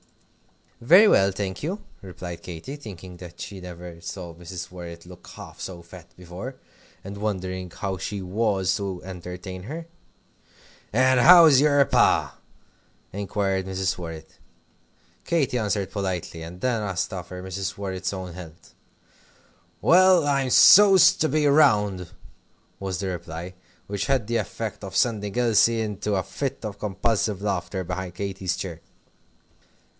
[0.81, 4.71] "Very well, thank you," replied Katy, thinking that she never saw Mrs.
[4.71, 6.55] Worrett look half so fat before,
[7.03, 9.85] and wondering how she was to entertain her.
[10.91, 12.39] "And how's your Pa?"
[13.13, 13.95] inquired Mrs.
[13.99, 14.39] Worrett.
[15.23, 17.77] Katy answered politely, and then asked after Mrs.
[17.77, 18.73] Worrett's own health.
[19.81, 22.09] "Well, I'm so's to be round,"
[22.79, 23.53] was the reply,
[23.85, 28.15] which had the effect of sending Elsie off into a fit of convulsive laughter behind
[28.15, 28.81] Katy's chair.